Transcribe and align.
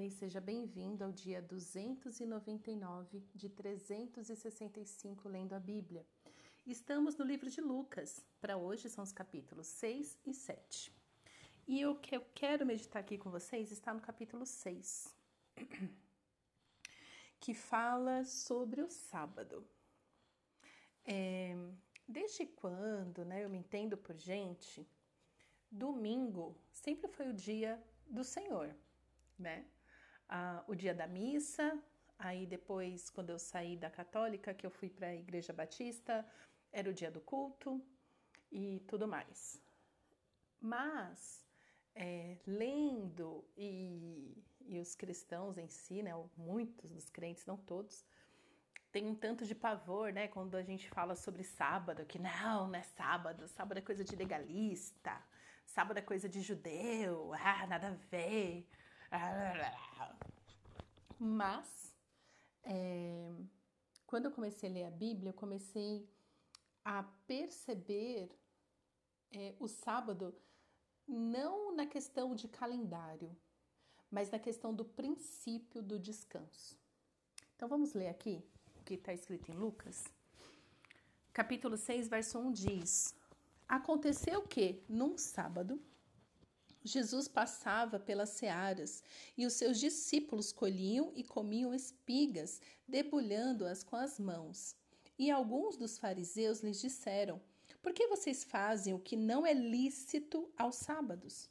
Oi, 0.00 0.08
seja 0.08 0.40
bem-vindo 0.40 1.04
ao 1.04 1.12
dia 1.12 1.42
299 1.42 3.22
de 3.34 3.50
365 3.50 5.28
lendo 5.28 5.52
a 5.52 5.60
Bíblia. 5.60 6.06
Estamos 6.66 7.18
no 7.18 7.24
livro 7.26 7.50
de 7.50 7.60
Lucas. 7.60 8.24
Para 8.40 8.56
hoje 8.56 8.88
são 8.88 9.04
os 9.04 9.12
capítulos 9.12 9.66
6 9.66 10.16
e 10.24 10.32
7. 10.32 10.90
E 11.68 11.84
o 11.84 11.96
que 11.96 12.16
eu 12.16 12.24
quero 12.34 12.64
meditar 12.64 13.00
aqui 13.00 13.18
com 13.18 13.30
vocês 13.30 13.70
está 13.70 13.92
no 13.92 14.00
capítulo 14.00 14.46
6, 14.46 15.14
que 17.38 17.52
fala 17.52 18.24
sobre 18.24 18.80
o 18.80 18.88
sábado. 18.88 19.68
É, 21.04 21.54
desde 22.08 22.46
quando 22.46 23.22
né, 23.22 23.44
eu 23.44 23.50
me 23.50 23.58
entendo 23.58 23.98
por 23.98 24.16
gente, 24.16 24.88
domingo 25.70 26.56
sempre 26.72 27.06
foi 27.06 27.28
o 27.28 27.34
dia 27.34 27.78
do 28.06 28.24
Senhor, 28.24 28.74
né? 29.38 29.66
Ah, 30.32 30.62
o 30.68 30.76
dia 30.76 30.94
da 30.94 31.08
missa, 31.08 31.76
aí 32.16 32.46
depois, 32.46 33.10
quando 33.10 33.30
eu 33.30 33.38
saí 33.38 33.76
da 33.76 33.90
católica, 33.90 34.54
que 34.54 34.64
eu 34.64 34.70
fui 34.70 34.88
para 34.88 35.08
a 35.08 35.14
igreja 35.14 35.52
batista, 35.52 36.24
era 36.72 36.88
o 36.88 36.94
dia 36.94 37.10
do 37.10 37.20
culto 37.20 37.84
e 38.52 38.78
tudo 38.86 39.08
mais. 39.08 39.60
Mas, 40.60 41.44
é, 41.96 42.36
lendo 42.46 43.44
e, 43.56 44.40
e 44.66 44.78
os 44.78 44.94
cristãos 44.94 45.58
em 45.58 45.68
si, 45.68 46.00
né, 46.00 46.12
muitos 46.36 46.92
dos 46.92 47.10
crentes, 47.10 47.44
não 47.44 47.56
todos, 47.56 48.04
tem 48.92 49.06
um 49.08 49.16
tanto 49.16 49.44
de 49.44 49.54
pavor, 49.54 50.12
né, 50.12 50.28
quando 50.28 50.56
a 50.56 50.62
gente 50.62 50.88
fala 50.90 51.16
sobre 51.16 51.42
sábado, 51.42 52.04
que 52.06 52.20
não, 52.20 52.68
não 52.68 52.78
é 52.78 52.82
sábado, 52.82 53.48
sábado 53.48 53.78
é 53.78 53.80
coisa 53.80 54.04
de 54.04 54.14
legalista, 54.14 55.20
sábado 55.66 55.98
é 55.98 56.02
coisa 56.02 56.28
de 56.28 56.40
judeu, 56.40 57.32
ah, 57.34 57.66
nada 57.66 57.88
a 57.88 57.94
ver. 58.10 58.64
Mas, 61.22 61.94
é, 62.62 63.30
quando 64.06 64.24
eu 64.24 64.30
comecei 64.30 64.70
a 64.70 64.72
ler 64.72 64.84
a 64.84 64.90
Bíblia, 64.90 65.28
eu 65.28 65.34
comecei 65.34 66.08
a 66.82 67.02
perceber 67.26 68.30
é, 69.30 69.54
o 69.60 69.68
sábado 69.68 70.34
não 71.06 71.76
na 71.76 71.84
questão 71.84 72.34
de 72.34 72.48
calendário, 72.48 73.36
mas 74.10 74.30
na 74.30 74.38
questão 74.38 74.72
do 74.74 74.82
princípio 74.82 75.82
do 75.82 75.98
descanso. 75.98 76.78
Então 77.54 77.68
vamos 77.68 77.92
ler 77.92 78.08
aqui 78.08 78.42
o 78.80 78.82
que 78.82 78.94
está 78.94 79.12
escrito 79.12 79.52
em 79.52 79.54
Lucas. 79.54 80.04
Capítulo 81.34 81.76
6, 81.76 82.08
verso 82.08 82.38
1 82.38 82.52
diz: 82.52 83.14
Aconteceu 83.68 84.40
que, 84.40 84.82
num 84.88 85.18
sábado, 85.18 85.78
Jesus 86.82 87.28
passava 87.28 87.98
pelas 87.98 88.30
searas 88.30 89.02
e 89.36 89.44
os 89.46 89.52
seus 89.52 89.78
discípulos 89.78 90.52
colhiam 90.52 91.12
e 91.14 91.22
comiam 91.22 91.74
espigas, 91.74 92.60
debulhando-as 92.88 93.82
com 93.82 93.96
as 93.96 94.18
mãos. 94.18 94.74
E 95.18 95.30
alguns 95.30 95.76
dos 95.76 95.98
fariseus 95.98 96.60
lhes 96.60 96.80
disseram: 96.80 97.40
Por 97.82 97.92
que 97.92 98.06
vocês 98.06 98.44
fazem 98.44 98.94
o 98.94 98.98
que 98.98 99.16
não 99.16 99.46
é 99.46 99.52
lícito 99.52 100.50
aos 100.56 100.76
sábados? 100.76 101.50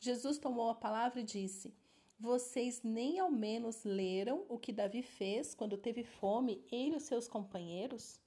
Jesus 0.00 0.38
tomou 0.38 0.70
a 0.70 0.74
palavra 0.74 1.20
e 1.20 1.24
disse: 1.24 1.72
Vocês 2.18 2.82
nem 2.82 3.18
ao 3.18 3.30
menos 3.30 3.84
leram 3.84 4.44
o 4.48 4.58
que 4.58 4.72
Davi 4.72 5.02
fez 5.02 5.54
quando 5.54 5.78
teve 5.78 6.02
fome, 6.02 6.64
ele 6.70 6.94
e 6.94 6.96
os 6.96 7.04
seus 7.04 7.28
companheiros? 7.28 8.20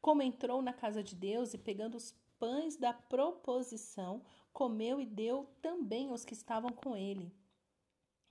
como 0.00 0.22
entrou 0.22 0.62
na 0.62 0.72
casa 0.72 1.02
de 1.02 1.14
Deus 1.14 1.52
e 1.52 1.58
pegando 1.58 1.96
os 1.96 2.14
pães 2.38 2.76
da 2.76 2.92
proposição, 2.92 4.22
comeu 4.52 5.00
e 5.00 5.06
deu 5.06 5.46
também 5.60 6.08
aos 6.08 6.24
que 6.24 6.34
estavam 6.34 6.70
com 6.70 6.96
ele. 6.96 7.34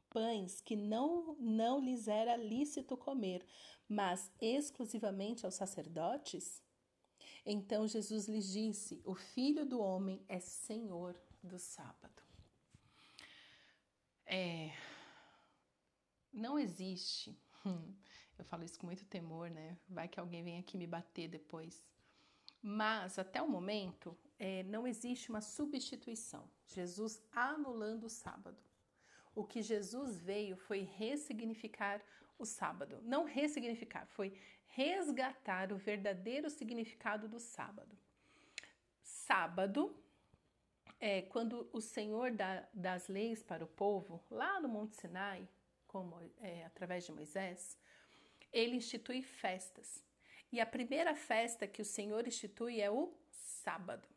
Pães 0.10 0.62
que 0.62 0.76
não, 0.76 1.36
não 1.36 1.80
lhes 1.80 2.08
era 2.08 2.36
lícito 2.36 2.98
comer, 2.98 3.46
mas 3.88 4.32
exclusivamente 4.42 5.46
aos 5.46 5.56
sacerdotes? 5.56 6.64
Então 7.46 7.88
Jesus 7.88 8.28
lhes 8.28 8.52
disse: 8.52 9.02
O 9.06 9.14
filho 9.14 9.66
do 9.66 9.80
homem 9.80 10.24
é 10.28 10.40
senhor 10.40 11.20
do 11.44 11.60
sábado. 11.60 12.24
É, 14.26 14.72
não 16.32 16.58
existe 16.58 17.36
Eu 18.38 18.46
falo 18.46 18.64
isso 18.64 18.80
com 18.80 18.86
muito 18.86 19.06
temor, 19.06 19.50
né? 19.50 19.78
Vai 19.88 20.08
que 20.08 20.20
alguém 20.20 20.42
vem 20.42 20.58
aqui 20.58 20.78
me 20.78 20.88
bater 20.88 21.28
depois. 21.28 21.86
Mas, 22.62 23.20
até 23.20 23.42
o 23.42 23.50
momento, 23.50 24.18
é, 24.40 24.64
não 24.64 24.88
existe 24.88 25.30
uma 25.30 25.42
substituição. 25.42 26.50
Jesus 26.66 27.22
anulando 27.32 28.06
o 28.06 28.10
sábado. 28.10 28.58
O 29.36 29.44
que 29.44 29.62
Jesus 29.62 30.20
veio 30.20 30.56
foi 30.56 30.82
ressignificar 30.82 32.02
o 32.38 32.46
sábado. 32.46 33.02
Não 33.04 33.26
ressignificar, 33.26 34.06
foi 34.08 34.34
resgatar 34.68 35.74
o 35.74 35.78
verdadeiro 35.78 36.50
significado 36.50 37.28
do 37.28 37.40
sábado. 37.40 37.98
Sábado 39.04 39.96
é 41.00 41.22
quando 41.22 41.70
o 41.74 41.82
Senhor 41.82 42.32
dá 42.32 42.68
das 42.74 43.08
leis 43.08 43.44
para 43.44 43.64
o 43.64 43.68
povo, 43.68 44.24
lá 44.30 44.60
no 44.60 44.70
Monte 44.70 44.96
Sinai, 44.96 45.48
como 45.88 46.20
é, 46.38 46.66
através 46.66 47.06
de 47.06 47.12
Moisés, 47.12 47.78
ele 48.52 48.76
institui 48.76 49.22
festas. 49.22 50.04
E 50.52 50.60
a 50.60 50.66
primeira 50.66 51.16
festa 51.16 51.68
que 51.68 51.82
o 51.82 51.86
Senhor 51.86 52.28
institui 52.28 52.82
é 52.82 52.90
o 52.90 53.14
sábado. 53.30 54.08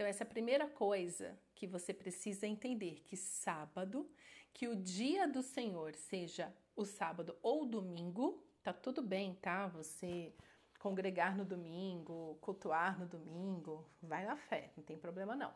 Então, 0.00 0.08
essa 0.08 0.24
é 0.24 0.26
a 0.26 0.30
primeira 0.30 0.66
coisa 0.66 1.38
que 1.54 1.66
você 1.66 1.92
precisa 1.92 2.46
entender: 2.46 3.02
que 3.04 3.18
sábado, 3.18 4.10
que 4.50 4.66
o 4.66 4.74
dia 4.74 5.28
do 5.28 5.42
Senhor 5.42 5.94
seja 5.94 6.50
o 6.74 6.86
sábado 6.86 7.36
ou 7.42 7.66
domingo, 7.66 8.42
tá 8.62 8.72
tudo 8.72 9.02
bem, 9.02 9.34
tá? 9.34 9.66
Você 9.66 10.32
congregar 10.78 11.36
no 11.36 11.44
domingo, 11.44 12.38
cultuar 12.40 12.98
no 12.98 13.04
domingo, 13.04 13.86
vai 14.00 14.24
na 14.24 14.36
fé, 14.36 14.72
não 14.74 14.82
tem 14.82 14.96
problema 14.96 15.36
não. 15.36 15.52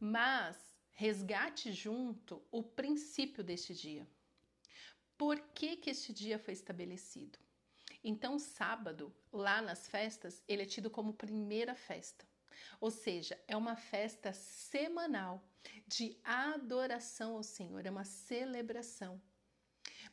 Mas 0.00 0.56
resgate 0.92 1.72
junto 1.72 2.40
o 2.52 2.62
princípio 2.62 3.42
deste 3.42 3.74
dia 3.74 4.06
por 5.18 5.40
que, 5.40 5.76
que 5.76 5.90
este 5.90 6.12
dia 6.12 6.38
foi 6.38 6.54
estabelecido. 6.54 7.36
Então, 8.04 8.38
sábado, 8.38 9.12
lá 9.32 9.60
nas 9.60 9.88
festas, 9.88 10.40
ele 10.46 10.62
é 10.62 10.66
tido 10.66 10.88
como 10.88 11.12
primeira 11.12 11.74
festa. 11.74 12.24
Ou 12.80 12.90
seja, 12.90 13.38
é 13.46 13.56
uma 13.56 13.76
festa 13.76 14.32
semanal 14.32 15.42
de 15.86 16.16
adoração 16.24 17.36
ao 17.36 17.42
Senhor, 17.42 17.84
é 17.86 17.90
uma 17.90 18.04
celebração. 18.04 19.20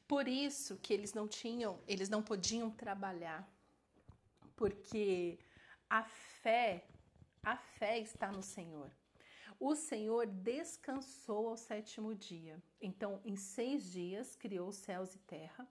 Por 0.08 0.28
isso 0.28 0.78
que 0.78 0.94
eles 0.94 1.14
não 1.14 1.28
tinham, 1.28 1.80
eles 1.88 2.10
não 2.10 2.24
podiam 2.24 2.72
trabalhar, 2.72 3.48
porque 4.56 5.40
a 5.90 6.04
fé, 6.04 6.86
a 7.44 7.56
fé 7.56 8.00
está 8.00 8.32
no 8.32 8.42
Senhor. 8.42 8.92
O 9.60 9.76
Senhor 9.76 10.26
descansou 10.26 11.50
ao 11.50 11.58
sétimo 11.58 12.16
dia. 12.16 12.62
Então, 12.82 13.20
em 13.26 13.36
seis 13.36 13.92
dias, 13.92 14.36
criou 14.36 14.72
céus 14.72 15.16
e 15.16 15.20
terra 15.20 15.68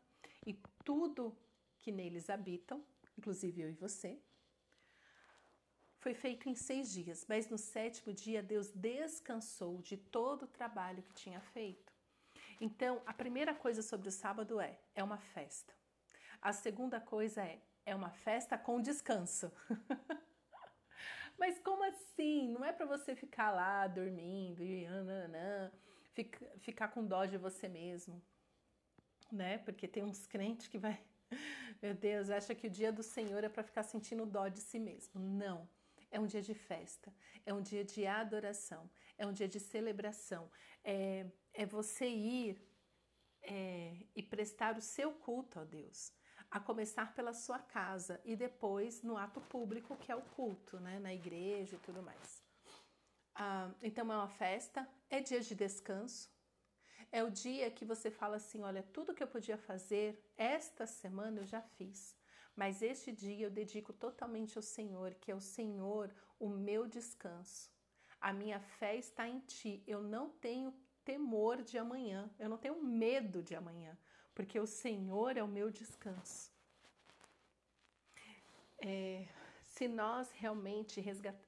e 0.46 0.54
tudo 0.84 1.36
que 1.78 1.90
neles 1.90 2.28
habitam, 2.28 2.84
inclusive 3.16 3.62
eu 3.62 3.70
e 3.70 3.74
você. 3.74 4.20
Foi 5.98 6.14
feito 6.14 6.48
em 6.48 6.54
seis 6.54 6.92
dias, 6.92 7.26
mas 7.28 7.48
no 7.48 7.58
sétimo 7.58 8.12
dia 8.12 8.42
Deus 8.42 8.70
descansou 8.70 9.82
de 9.82 9.96
todo 9.96 10.44
o 10.44 10.48
trabalho 10.48 11.02
que 11.02 11.12
tinha 11.12 11.40
feito. 11.40 11.92
Então, 12.60 13.02
a 13.06 13.12
primeira 13.12 13.54
coisa 13.54 13.82
sobre 13.82 14.08
o 14.08 14.12
sábado 14.12 14.60
é: 14.60 14.78
é 14.94 15.02
uma 15.02 15.18
festa. 15.18 15.74
A 16.40 16.52
segunda 16.52 17.00
coisa 17.00 17.42
é: 17.42 17.60
é 17.84 17.94
uma 17.94 18.10
festa 18.10 18.56
com 18.56 18.80
descanso. 18.80 19.50
Mas 21.38 21.58
como 21.60 21.84
assim? 21.84 22.48
Não 22.48 22.64
é 22.64 22.72
para 22.72 22.86
você 22.86 23.14
ficar 23.14 23.50
lá 23.50 23.86
dormindo 23.86 24.62
e 24.62 24.86
ananã, 24.86 25.70
fica, 26.12 26.44
ficar 26.58 26.88
com 26.88 27.04
dó 27.04 27.24
de 27.24 27.38
você 27.38 27.68
mesmo, 27.68 28.20
né? 29.30 29.58
Porque 29.58 29.86
tem 29.86 30.02
uns 30.02 30.26
crentes 30.26 30.66
que 30.66 30.78
vai, 30.78 31.00
meu 31.82 31.94
Deus, 31.94 32.28
acha 32.30 32.54
que 32.54 32.66
o 32.66 32.70
dia 32.70 32.92
do 32.92 33.02
Senhor 33.04 33.42
é 33.42 33.48
para 33.48 33.62
ficar 33.62 33.84
sentindo 33.84 34.26
dó 34.26 34.48
de 34.48 34.60
si 34.60 34.78
mesmo. 34.78 35.20
Não. 35.20 35.68
É 36.10 36.18
um 36.18 36.26
dia 36.26 36.40
de 36.42 36.54
festa, 36.54 37.14
é 37.44 37.52
um 37.52 37.60
dia 37.60 37.84
de 37.84 38.06
adoração, 38.06 38.90
é 39.16 39.26
um 39.26 39.32
dia 39.32 39.48
de 39.48 39.60
celebração. 39.60 40.50
É, 40.82 41.26
é 41.52 41.66
você 41.66 42.08
ir 42.08 42.60
é, 43.42 44.06
e 44.16 44.22
prestar 44.22 44.76
o 44.76 44.80
seu 44.80 45.12
culto 45.12 45.60
a 45.60 45.64
Deus 45.64 46.12
a 46.50 46.58
começar 46.58 47.14
pela 47.14 47.32
sua 47.32 47.58
casa 47.58 48.20
e 48.24 48.34
depois 48.34 49.02
no 49.02 49.16
ato 49.16 49.40
público, 49.40 49.96
que 49.96 50.10
é 50.10 50.16
o 50.16 50.22
culto, 50.22 50.80
né, 50.80 50.98
na 50.98 51.12
igreja 51.12 51.76
e 51.76 51.78
tudo 51.80 52.02
mais. 52.02 52.42
Ah, 53.34 53.70
então 53.82 54.10
é 54.12 54.16
uma 54.16 54.28
festa, 54.28 54.88
é 55.10 55.20
dia 55.20 55.40
de 55.40 55.54
descanso, 55.54 56.30
é 57.12 57.22
o 57.22 57.30
dia 57.30 57.70
que 57.70 57.84
você 57.84 58.10
fala 58.10 58.36
assim: 58.36 58.62
olha, 58.62 58.82
tudo 58.82 59.14
que 59.14 59.22
eu 59.22 59.28
podia 59.28 59.56
fazer 59.56 60.32
esta 60.36 60.86
semana 60.86 61.40
eu 61.40 61.46
já 61.46 61.60
fiz, 61.60 62.16
mas 62.58 62.82
este 62.82 63.12
dia 63.12 63.46
eu 63.46 63.50
dedico 63.50 63.92
totalmente 63.92 64.58
ao 64.58 64.62
Senhor, 64.62 65.14
que 65.14 65.30
é 65.30 65.34
o 65.34 65.40
Senhor 65.40 66.12
o 66.40 66.48
meu 66.48 66.88
descanso. 66.88 67.70
A 68.20 68.32
minha 68.32 68.58
fé 68.58 68.96
está 68.96 69.28
em 69.28 69.38
Ti, 69.38 69.80
eu 69.86 70.02
não 70.02 70.28
tenho 70.28 70.74
temor 71.04 71.62
de 71.62 71.78
amanhã, 71.78 72.28
eu 72.36 72.48
não 72.48 72.58
tenho 72.58 72.82
medo 72.82 73.44
de 73.44 73.54
amanhã, 73.54 73.96
porque 74.34 74.58
o 74.58 74.66
Senhor 74.66 75.36
é 75.36 75.42
o 75.42 75.46
meu 75.46 75.70
descanso. 75.70 76.50
É, 78.80 79.28
se 79.62 79.86
nós 79.86 80.28
realmente, 80.32 81.00
resgat, 81.00 81.38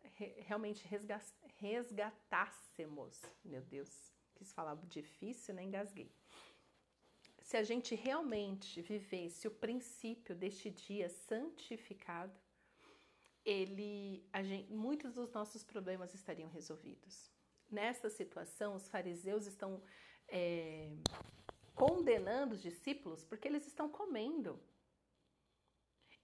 realmente 0.46 0.86
resgat, 0.86 1.26
resgatássemos, 1.56 3.20
meu 3.44 3.62
Deus, 3.62 3.90
quis 4.36 4.52
falar 4.52 4.76
difícil, 4.86 5.54
né? 5.54 5.64
Engasguei. 5.64 6.08
Se 7.50 7.56
a 7.56 7.64
gente 7.64 7.96
realmente 7.96 8.80
vivesse 8.80 9.48
o 9.48 9.50
princípio 9.50 10.36
deste 10.36 10.70
dia 10.70 11.08
santificado, 11.08 12.32
ele, 13.44 14.24
gente, 14.44 14.72
muitos 14.72 15.14
dos 15.14 15.32
nossos 15.32 15.64
problemas 15.64 16.14
estariam 16.14 16.48
resolvidos. 16.48 17.28
Nessa 17.68 18.08
situação, 18.08 18.76
os 18.76 18.88
fariseus 18.88 19.48
estão 19.48 19.82
é, 20.28 20.92
condenando 21.74 22.54
os 22.54 22.62
discípulos 22.62 23.24
porque 23.24 23.48
eles 23.48 23.66
estão 23.66 23.88
comendo. 23.88 24.56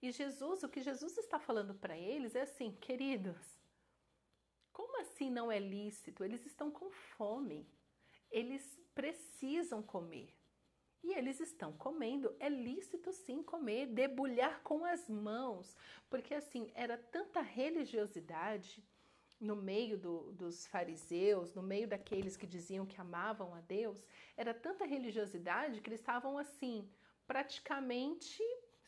E 0.01 0.13
Jesus, 0.13 0.63
o 0.63 0.69
que 0.69 0.79
Jesus 0.79 1.17
está 1.17 1.37
falando 1.37 1.75
para 1.75 1.97
eles 1.97 2.35
é 2.35 2.43
assim, 2.43 2.71
queridos, 2.71 3.59
como 4.71 5.01
assim 5.01 5.29
não 5.29 5.51
é 5.51 5.59
lícito? 5.59 6.23
Eles 6.23 6.45
estão 6.45 6.71
com 6.71 6.89
fome, 6.89 7.69
eles 8.31 8.79
precisam 8.95 9.83
comer. 9.83 10.33
E 11.03 11.13
eles 11.13 11.39
estão 11.39 11.71
comendo, 11.73 12.35
é 12.39 12.49
lícito 12.49 13.11
sim 13.13 13.41
comer, 13.43 13.87
debulhar 13.87 14.61
com 14.63 14.83
as 14.83 15.07
mãos, 15.07 15.75
porque 16.09 16.33
assim, 16.33 16.71
era 16.73 16.97
tanta 16.97 17.41
religiosidade 17.41 18.83
no 19.39 19.55
meio 19.55 19.97
do, 19.97 20.31
dos 20.33 20.65
fariseus, 20.65 21.53
no 21.53 21.61
meio 21.61 21.87
daqueles 21.87 22.35
que 22.35 22.47
diziam 22.47 22.85
que 22.85 22.99
amavam 22.99 23.53
a 23.53 23.61
Deus, 23.61 24.03
era 24.35 24.53
tanta 24.53 24.85
religiosidade 24.85 25.79
que 25.79 25.89
eles 25.89 25.99
estavam 25.99 26.37
assim, 26.37 26.89
praticamente, 27.27 28.43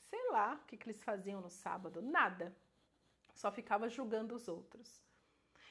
sei 0.10 0.32
lá, 0.32 0.56
o 0.56 0.66
que, 0.66 0.78
que 0.78 0.88
eles 0.88 1.04
faziam 1.04 1.42
no 1.42 1.50
sábado? 1.50 2.02
Nada. 2.02 2.56
Só 3.36 3.52
ficava 3.52 3.88
julgando 3.88 4.36
os 4.36 4.48
outros. 4.48 5.02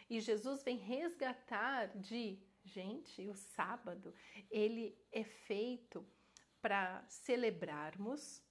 E 0.08 0.20
Jesus 0.20 0.62
vem 0.62 0.76
resgatar 0.78 1.88
de, 1.98 2.38
gente, 2.64 3.28
o 3.28 3.34
sábado, 3.34 4.14
ele 4.50 4.96
é 5.12 5.24
feito 5.24 6.06
para 6.60 7.04
celebrarmos, 7.08 8.42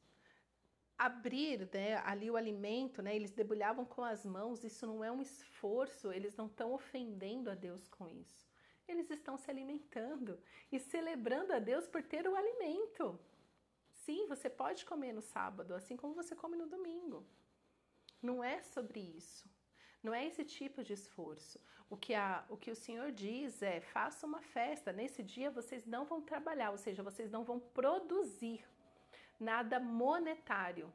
abrir 0.97 1.69
né, 1.73 1.95
ali 1.97 2.29
o 2.31 2.35
alimento, 2.35 3.01
né, 3.01 3.15
eles 3.15 3.31
debulhavam 3.31 3.85
com 3.85 4.03
as 4.03 4.25
mãos, 4.25 4.63
isso 4.63 4.87
não 4.87 5.03
é 5.03 5.11
um 5.11 5.21
esforço, 5.21 6.11
eles 6.11 6.35
não 6.35 6.47
estão 6.47 6.73
ofendendo 6.73 7.51
a 7.51 7.55
Deus 7.55 7.87
com 7.87 8.07
isso. 8.07 8.47
Eles 8.87 9.09
estão 9.11 9.37
se 9.37 9.51
alimentando 9.51 10.39
e 10.71 10.79
celebrando 10.79 11.53
a 11.53 11.59
Deus 11.59 11.87
por 11.87 12.01
ter 12.01 12.27
o 12.27 12.35
alimento. 12.35 13.19
Sim, 13.91 14.25
você 14.27 14.49
pode 14.49 14.85
comer 14.85 15.13
no 15.13 15.21
sábado, 15.21 15.73
assim 15.75 15.97
como 15.97 16.13
você 16.13 16.33
come 16.35 16.55
no 16.55 16.67
domingo. 16.67 17.27
Não 18.21 18.43
é 18.43 18.63
sobre 18.63 18.99
isso. 18.99 19.49
Não 20.01 20.13
é 20.13 20.25
esse 20.25 20.45
tipo 20.45 20.83
de 20.83 20.93
esforço. 20.93 21.59
O 21.89 21.95
que, 21.95 22.13
a, 22.13 22.43
o 22.49 22.57
que 22.57 22.69
o 22.69 22.75
Senhor 22.75 23.11
diz 23.11 23.61
é: 23.61 23.79
faça 23.79 24.25
uma 24.25 24.41
festa. 24.41 24.91
Nesse 24.91 25.23
dia 25.23 25.49
vocês 25.49 25.85
não 25.85 26.03
vão 26.05 26.21
trabalhar, 26.21 26.71
ou 26.71 26.77
seja, 26.77 27.01
vocês 27.01 27.31
não 27.31 27.43
vão 27.43 27.59
produzir 27.59 28.61
nada 29.39 29.79
monetário, 29.79 30.91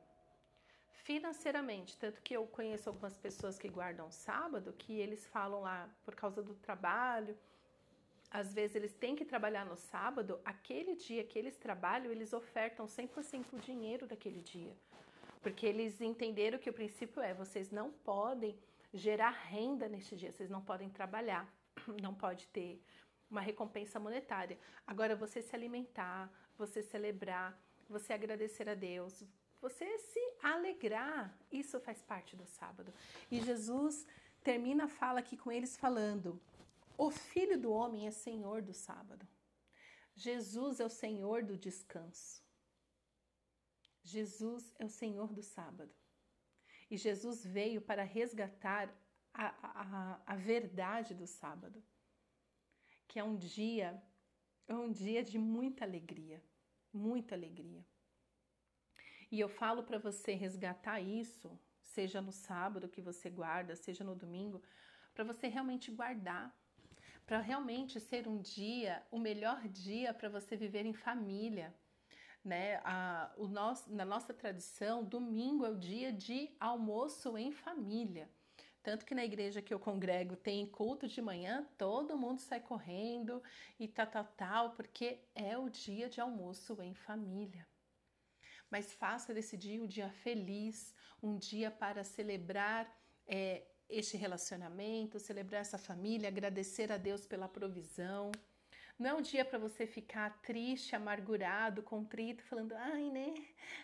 financeiramente. 1.05 1.97
Tanto 1.97 2.21
que 2.21 2.35
eu 2.35 2.47
conheço 2.47 2.89
algumas 2.89 3.17
pessoas 3.17 3.59
que 3.59 3.69
guardam 3.69 4.11
sábado 4.11 4.75
que 4.75 4.93
eles 4.99 5.27
falam 5.27 5.62
lá 5.62 5.89
por 6.05 6.15
causa 6.15 6.43
do 6.43 6.55
trabalho. 6.55 7.37
Às 8.31 8.53
vezes 8.53 8.77
eles 8.77 8.94
têm 8.94 9.15
que 9.15 9.25
trabalhar 9.25 9.65
no 9.67 9.77
sábado, 9.77 10.41
aquele 10.44 10.94
dia 10.94 11.23
que 11.23 11.39
eles 11.39 11.56
trabalham, 11.56 12.11
eles 12.11 12.33
ofertam 12.33 12.87
100% 12.87 13.53
o 13.53 13.59
dinheiro 13.59 14.06
daquele 14.06 14.41
dia. 14.41 14.75
Porque 15.43 15.67
eles 15.67 16.00
entenderam 16.00 16.59
que 16.59 16.71
o 16.71 16.73
princípio 16.73 17.21
é: 17.23 17.35
vocês 17.35 17.71
não 17.71 17.91
podem 17.91 18.59
gerar 18.93 19.31
renda 19.31 19.89
neste 19.89 20.17
dia, 20.17 20.31
vocês 20.31 20.50
não 20.50 20.62
podem 20.62 20.91
trabalhar, 20.91 21.53
não 22.00 22.15
pode 22.15 22.47
ter 22.49 22.83
uma 23.31 23.41
recompensa 23.41 23.99
monetária. 23.99 24.59
Agora, 24.87 25.17
você 25.17 25.41
se 25.41 25.55
alimentar, 25.56 26.31
você 26.56 26.83
celebrar, 26.83 27.59
você 27.89 28.12
agradecer 28.12 28.69
a 28.69 28.75
Deus, 28.75 29.25
você 29.61 29.99
se 29.99 30.21
alegrar, 30.43 31.37
isso 31.50 31.81
faz 31.81 32.03
parte 32.03 32.37
do 32.37 32.44
sábado. 32.44 32.93
E 33.31 33.41
Jesus 33.41 34.06
termina 34.43 34.85
a 34.85 34.89
fala 34.89 35.21
aqui 35.21 35.37
com 35.37 35.50
eles 35.50 35.77
falando: 35.77 36.41
O 36.99 37.11
filho 37.11 37.59
do 37.59 37.73
homem 37.73 38.06
é 38.06 38.11
senhor 38.11 38.61
do 38.61 38.75
sábado. 38.75 39.27
Jesus 40.15 40.81
é 40.81 40.85
o 40.85 40.91
senhor 40.91 41.43
do 41.43 41.56
descanso. 41.56 42.43
Jesus 44.03 44.75
é 44.79 44.85
o 44.85 44.89
senhor 44.89 45.33
do 45.33 45.43
sábado. 45.43 45.94
E 46.93 46.97
Jesus 46.99 47.43
veio 47.43 47.81
para 47.81 48.03
resgatar 48.03 48.87
a, 49.33 49.47
a, 49.62 50.21
a 50.27 50.37
verdade 50.37 51.15
do 51.15 51.27
sábado, 51.27 51.83
que 53.09 53.19
é 53.19 53.25
um 53.25 53.35
dia, 53.35 53.89
é 54.69 54.75
um 54.75 54.93
dia 54.93 55.25
de 55.25 55.39
muita 55.39 55.87
alegria, 55.87 56.39
muita 56.93 57.35
alegria. 57.35 57.83
E 59.31 59.41
eu 59.41 59.49
falo 59.49 59.83
para 59.85 59.97
você 59.97 60.35
resgatar 60.35 61.00
isso, 61.00 61.59
seja 61.81 62.21
no 62.21 62.31
sábado 62.31 62.91
que 62.91 63.00
você 63.00 63.31
guarda, 63.31 63.75
seja 63.75 64.05
no 64.05 64.15
domingo, 64.15 64.62
para 65.15 65.25
você 65.25 65.49
realmente 65.49 65.91
guardar, 65.91 66.55
para 67.25 67.41
realmente 67.41 67.99
ser 68.00 68.29
um 68.29 68.39
dia, 68.43 69.03
o 69.11 69.19
melhor 69.19 69.67
dia 69.67 70.12
para 70.12 70.29
você 70.29 70.59
viver 70.59 70.85
em 70.85 70.93
família, 70.93 71.75
né? 72.44 72.81
A, 72.85 73.31
o 73.37 73.47
nosso, 73.47 73.93
na 73.93 74.05
nossa 74.05 74.35
tradição, 74.35 75.05
domingo 75.05 75.65
é 75.65 75.71
o 75.71 75.79
dia 75.79 76.12
de 76.12 76.50
almoço 76.59 77.37
em 77.39 77.53
família. 77.53 78.29
Tanto 78.83 79.05
que 79.06 79.15
na 79.15 79.25
igreja 79.25 79.62
que 79.62 79.73
eu 79.73 79.79
congrego 79.79 80.35
tem 80.35 80.67
culto 80.67 81.06
de 81.06 81.23
manhã, 81.23 81.65
todo 81.79 82.19
mundo 82.19 82.41
sai 82.41 82.61
correndo 82.61 83.41
e 83.79 83.87
tal, 83.87 84.06
tal, 84.09 84.25
tal, 84.37 84.71
porque 84.73 85.21
é 85.35 85.56
o 85.56 85.69
dia 85.69 86.09
de 86.09 86.21
almoço 86.21 86.83
em 86.83 86.93
família. 86.93 87.65
Mas 88.69 88.93
faça 88.93 89.33
desse 89.33 89.56
dia 89.56 89.83
um 89.83 89.87
dia 89.87 90.11
feliz, 90.11 90.94
um 91.23 91.37
dia 91.37 91.71
para 91.71 92.03
celebrar 92.03 92.93
é, 93.25 93.62
este 93.89 94.17
relacionamento, 94.17 95.21
celebrar 95.21 95.61
essa 95.61 95.79
família, 95.79 96.29
agradecer 96.29 96.91
a 96.91 96.97
Deus 96.97 97.25
pela 97.25 97.49
provisão. 97.49 98.33
Não 99.02 99.10
é 99.10 99.14
um 99.14 99.20
dia 99.20 99.44
para 99.44 99.58
você 99.58 99.84
ficar 99.84 100.31
triste, 100.43 100.94
amargurado, 100.94 101.82
contrito, 101.82 102.44
falando: 102.44 102.72
ai, 102.72 103.10
né? 103.10 103.34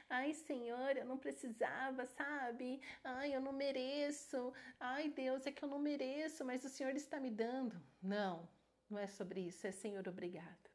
Ai, 0.09 0.33
Senhor, 0.33 0.97
eu 0.97 1.05
não 1.05 1.19
precisava, 1.19 2.07
sabe? 2.07 2.81
Ai, 3.03 3.35
eu 3.35 3.41
não 3.41 3.53
mereço. 3.53 4.53
Ai, 4.79 5.09
Deus, 5.09 5.45
é 5.45 5.51
que 5.51 5.65
eu 5.65 5.69
não 5.69 5.81
mereço, 5.81 6.45
mas 6.45 6.65
o 6.65 6.69
Senhor 6.69 6.95
está 6.95 7.19
me 7.19 7.33
dando. 7.33 7.75
Não, 8.01 8.49
não 8.89 8.97
é 8.97 9.09
sobre 9.09 9.41
isso. 9.41 9.67
É 9.67 9.73
Senhor, 9.73 10.07
obrigado. 10.07 10.71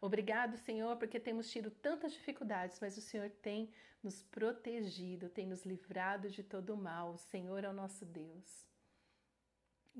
Obrigado, 0.00 0.56
Senhor, 0.56 0.96
porque 0.96 1.20
temos 1.20 1.48
tido 1.48 1.70
tantas 1.70 2.12
dificuldades, 2.12 2.80
mas 2.80 2.98
o 2.98 3.00
Senhor 3.00 3.30
tem 3.30 3.70
nos 4.02 4.24
protegido, 4.24 5.28
tem 5.28 5.46
nos 5.46 5.64
livrado 5.64 6.28
de 6.28 6.42
todo 6.42 6.74
o 6.74 6.76
mal. 6.76 7.12
O 7.12 7.18
Senhor 7.18 7.62
é 7.62 7.68
o 7.68 7.72
nosso 7.72 8.04
Deus. 8.04 8.67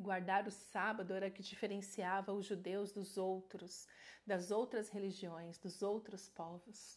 Guardar 0.00 0.46
o 0.46 0.50
sábado 0.52 1.12
era 1.12 1.26
o 1.26 1.32
que 1.32 1.42
diferenciava 1.42 2.32
os 2.32 2.46
judeus 2.46 2.92
dos 2.92 3.18
outros, 3.18 3.88
das 4.24 4.52
outras 4.52 4.88
religiões, 4.88 5.58
dos 5.58 5.82
outros 5.82 6.28
povos. 6.28 6.96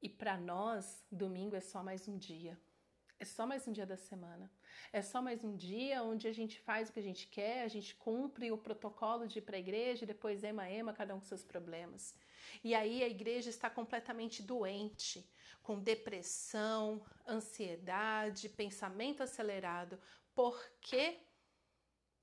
E 0.00 0.08
para 0.08 0.36
nós, 0.36 1.04
domingo 1.10 1.56
é 1.56 1.60
só 1.60 1.82
mais 1.82 2.06
um 2.06 2.16
dia. 2.16 2.56
É 3.18 3.24
só 3.24 3.44
mais 3.44 3.66
um 3.66 3.72
dia 3.72 3.84
da 3.84 3.96
semana. 3.96 4.48
É 4.92 5.02
só 5.02 5.20
mais 5.20 5.42
um 5.42 5.56
dia 5.56 6.04
onde 6.04 6.28
a 6.28 6.32
gente 6.32 6.60
faz 6.60 6.88
o 6.88 6.92
que 6.92 7.00
a 7.00 7.02
gente 7.02 7.26
quer, 7.26 7.64
a 7.64 7.68
gente 7.68 7.96
cumpre 7.96 8.52
o 8.52 8.58
protocolo 8.58 9.26
de 9.26 9.40
ir 9.40 9.42
para 9.42 9.56
a 9.56 9.58
igreja 9.58 10.06
depois 10.06 10.44
ema, 10.44 10.70
ema, 10.70 10.92
cada 10.92 11.16
um 11.16 11.18
com 11.18 11.26
seus 11.26 11.42
problemas. 11.42 12.14
E 12.62 12.76
aí 12.76 13.02
a 13.02 13.08
igreja 13.08 13.50
está 13.50 13.68
completamente 13.68 14.40
doente, 14.40 15.28
com 15.64 15.80
depressão, 15.80 17.04
ansiedade, 17.26 18.48
pensamento 18.50 19.24
acelerado. 19.24 19.98
Por 20.32 20.62
quê? 20.80 21.25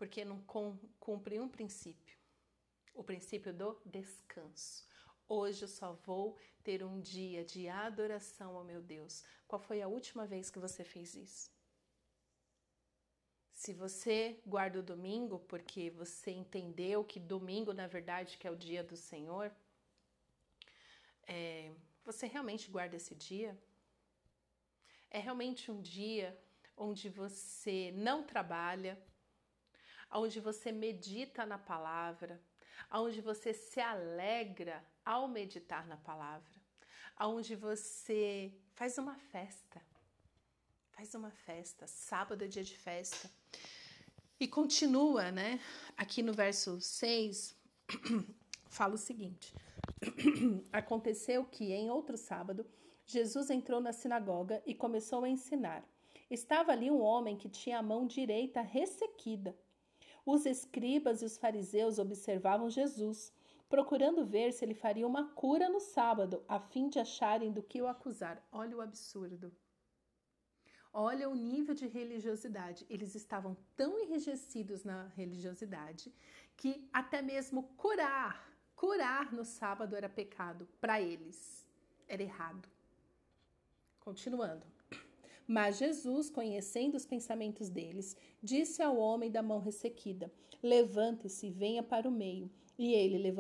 Porque 0.04 0.26
não 0.26 0.44
cumpre 1.00 1.40
um 1.40 1.48
princípio, 1.48 2.18
o 2.94 3.02
princípio 3.02 3.54
do 3.54 3.82
descanso. 3.86 4.86
Hoje 5.30 5.62
eu 5.62 5.68
só 5.70 5.94
vou 5.94 6.38
ter 6.62 6.84
um 6.84 7.00
dia 7.00 7.46
de 7.46 7.70
adoração 7.70 8.58
ao 8.58 8.66
meu 8.66 8.82
Deus. 8.82 9.24
Qual 9.48 9.62
foi 9.62 9.82
a 9.82 9.88
última 9.88 10.28
vez 10.28 10.50
que 10.50 10.60
você 10.60 10.84
fez 10.84 11.16
isso? 11.16 11.50
Se 13.54 13.72
você 13.72 14.42
guarda 14.46 14.80
o 14.80 14.84
domingo 14.84 15.40
porque 15.40 15.90
você 15.92 16.32
entendeu 16.32 17.06
que 17.06 17.18
domingo, 17.18 17.72
na 17.72 17.88
verdade, 17.88 18.38
que 18.38 18.46
é 18.46 18.52
o 18.52 18.58
dia 18.58 18.84
do 18.84 18.98
Senhor, 18.98 19.56
é, 21.26 21.72
você 22.04 22.28
realmente 22.28 22.70
guarda 22.70 22.98
esse 22.98 23.16
dia? 23.16 23.58
É 25.10 25.20
realmente 25.20 25.72
um 25.72 25.82
dia 25.82 26.38
onde 26.76 27.08
você 27.08 27.94
não 27.96 28.22
trabalha, 28.22 29.02
onde 30.14 30.40
você 30.40 30.72
medita 30.72 31.46
na 31.46 31.58
palavra, 31.58 32.42
onde 32.92 33.22
você 33.22 33.54
se 33.54 33.80
alegra 33.80 34.84
ao 35.06 35.28
meditar 35.28 35.88
na 35.88 35.98
palavra, 35.98 36.54
onde 37.20 37.56
você 37.56 38.54
faz 38.74 38.98
uma 38.98 39.16
festa. 39.16 39.82
Faz 40.92 41.16
uma 41.16 41.32
festa. 41.32 41.88
Sábado 41.88 42.44
é 42.44 42.48
dia 42.48 42.64
de 42.64 42.78
festa. 42.78 43.30
E 44.40 44.48
continua, 44.48 45.32
né? 45.32 45.60
Aqui 45.98 46.22
no 46.22 46.34
verso 46.34 46.80
6, 46.80 47.56
fala 48.70 48.94
o 48.94 48.98
seguinte: 48.98 49.56
Aconteceu 50.72 51.46
que 51.46 51.72
em 51.72 51.90
outro 51.90 52.18
sábado, 52.18 52.66
Jesus 53.06 53.50
entrou 53.50 53.82
na 53.82 53.92
sinagoga 53.92 54.62
e 54.66 54.74
começou 54.76 55.24
a 55.24 55.30
ensinar. 55.30 55.84
Estava 56.30 56.72
ali 56.72 56.90
um 56.90 57.02
homem 57.02 57.38
que 57.38 57.50
tinha 57.50 57.80
a 57.80 57.84
mão 57.84 58.06
direita 58.06 58.62
ressequida. 58.62 59.56
Os 60.26 60.46
escribas 60.46 61.22
e 61.22 61.26
os 61.26 61.38
fariseus 61.38 62.00
observavam 62.00 62.70
Jesus, 62.70 63.34
procurando 63.68 64.26
ver 64.26 64.54
se 64.54 64.64
ele 64.64 64.74
faria 64.74 65.06
uma 65.06 65.30
cura 65.34 65.68
no 65.68 65.80
sábado, 65.80 66.44
a 66.48 66.60
fim 66.60 66.88
de 66.88 67.00
acharem 67.00 67.52
do 67.52 67.62
que 67.62 67.82
o 67.82 67.88
acusar. 67.88 68.42
Olha 68.52 68.78
o 68.78 68.82
absurdo. 68.82 69.52
Olha 70.94 71.28
o 71.28 71.36
nível 71.36 71.74
de 71.74 71.88
religiosidade. 71.88 72.86
Eles 72.90 73.16
estavam 73.16 73.58
tão 73.76 74.00
enrijecidos 74.00 74.84
na 74.84 75.08
religiosidade 75.08 76.14
que 76.56 76.88
até 76.94 77.22
mesmo 77.22 77.64
curar, 77.76 78.48
curar 78.76 79.34
no 79.34 79.44
sábado 79.44 79.96
era 79.96 80.08
pecado 80.08 80.70
para 80.80 81.02
eles. 81.02 81.68
Era 82.08 82.22
errado. 82.22 82.70
Continuando. 84.00 84.66
Mas 85.48 85.78
Jesus, 85.78 86.30
conhecendo 86.30 86.96
os 86.96 87.06
pensamentos 87.06 87.70
deles, 87.70 88.16
disse 88.42 88.82
ao 88.82 88.98
homem 88.98 89.30
da 89.30 89.44
mão 89.44 89.60
ressequida: 89.60 90.32
Levante-se 90.62 91.48
e 91.48 91.52
venha 91.52 91.84
para 91.84 92.08
o 92.08 92.12
meio. 92.12 92.50
E 92.78 92.94
ele, 92.94 93.32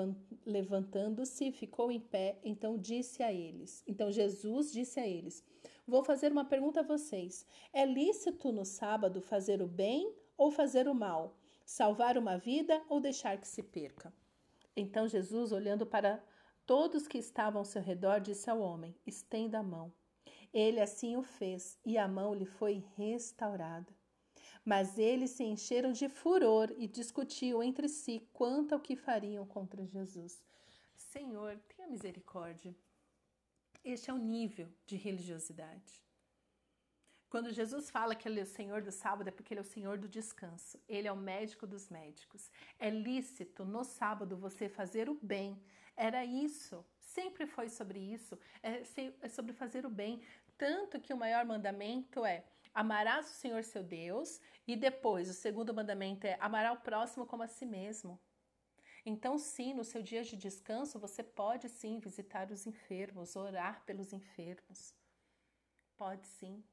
levantando-se, 0.45 1.51
ficou 1.51 1.91
em 1.91 1.99
pé. 1.99 2.37
Então 2.43 2.77
disse 2.77 3.23
a 3.23 3.33
eles: 3.33 3.83
Então 3.87 4.11
Jesus 4.11 4.71
disse 4.71 4.99
a 4.99 5.07
eles: 5.07 5.43
Vou 5.87 6.03
fazer 6.03 6.31
uma 6.31 6.45
pergunta 6.45 6.81
a 6.81 6.83
vocês. 6.83 7.45
É 7.71 7.85
lícito 7.85 8.51
no 8.51 8.65
sábado 8.65 9.21
fazer 9.21 9.61
o 9.61 9.67
bem 9.67 10.13
ou 10.37 10.51
fazer 10.51 10.87
o 10.87 10.93
mal? 10.93 11.37
Salvar 11.65 12.17
uma 12.17 12.37
vida 12.37 12.83
ou 12.89 12.99
deixar 12.99 13.39
que 13.39 13.47
se 13.47 13.63
perca? 13.63 14.13
Então 14.75 15.07
Jesus, 15.07 15.51
olhando 15.51 15.85
para 15.85 16.23
todos 16.65 17.07
que 17.07 17.17
estavam 17.17 17.59
ao 17.59 17.65
seu 17.65 17.81
redor, 17.81 18.19
disse 18.19 18.49
ao 18.49 18.59
homem: 18.59 18.95
Estenda 19.05 19.59
a 19.59 19.63
mão. 19.63 19.91
Ele 20.53 20.79
assim 20.79 21.17
o 21.17 21.23
fez, 21.23 21.79
e 21.83 21.97
a 21.97 22.07
mão 22.07 22.33
lhe 22.33 22.45
foi 22.45 22.83
restaurada. 22.95 23.91
Mas 24.63 24.97
eles 24.97 25.31
se 25.31 25.43
encheram 25.43 25.91
de 25.91 26.07
furor 26.07 26.71
e 26.77 26.87
discutiam 26.87 27.61
entre 27.61 27.89
si 27.89 28.25
quanto 28.31 28.73
ao 28.73 28.79
que 28.79 28.95
fariam 28.95 29.45
contra 29.45 29.85
Jesus. 29.85 30.41
Senhor, 30.95 31.59
tenha 31.67 31.89
misericórdia. 31.89 32.75
Este 33.83 34.09
é 34.09 34.13
o 34.13 34.17
nível 34.17 34.69
de 34.85 34.95
religiosidade. 34.95 36.01
Quando 37.33 37.51
Jesus 37.51 37.89
fala 37.89 38.13
que 38.13 38.27
ele 38.27 38.39
é 38.39 38.43
o 38.43 38.45
Senhor 38.45 38.83
do 38.83 38.91
sábado, 38.91 39.27
é 39.27 39.31
porque 39.31 39.53
ele 39.53 39.59
é 39.59 39.63
o 39.63 39.65
Senhor 39.65 39.97
do 39.97 40.07
descanso. 40.07 40.79
Ele 40.87 41.07
é 41.07 41.11
o 41.11 41.17
médico 41.17 41.65
dos 41.65 41.89
médicos. 41.89 42.49
É 42.77 42.91
lícito 42.91 43.65
no 43.65 43.83
sábado 43.83 44.37
você 44.37 44.69
fazer 44.69 45.09
o 45.09 45.17
bem. 45.19 45.59
Era 45.97 46.23
isso. 46.23 46.85
Sempre 46.99 47.47
foi 47.47 47.69
sobre 47.69 47.99
isso. 47.99 48.37
É, 48.61 48.83
é 49.21 49.29
sobre 49.29 49.51
fazer 49.51 49.83
o 49.83 49.89
bem. 49.89 50.21
Tanto 50.63 50.97
que 50.97 51.13
o 51.13 51.17
maior 51.17 51.43
mandamento 51.43 52.25
é 52.25 52.45
amarás 52.73 53.29
o 53.29 53.33
Senhor 53.33 53.65
seu 53.65 53.83
Deus, 53.83 54.39
e 54.65 54.77
depois 54.77 55.29
o 55.29 55.33
segundo 55.33 55.73
mandamento 55.73 56.25
é 56.25 56.37
amará 56.39 56.71
o 56.71 56.79
próximo 56.79 57.25
como 57.25 57.43
a 57.43 57.49
si 57.49 57.65
mesmo. 57.65 58.17
Então, 59.05 59.37
sim, 59.37 59.73
no 59.73 59.83
seu 59.83 60.01
dia 60.01 60.23
de 60.23 60.37
descanso, 60.37 60.97
você 60.97 61.21
pode 61.21 61.67
sim 61.67 61.99
visitar 61.99 62.49
os 62.49 62.65
enfermos, 62.65 63.35
orar 63.35 63.83
pelos 63.83 64.13
enfermos. 64.13 64.95
Pode 65.97 66.25
sim. 66.27 66.63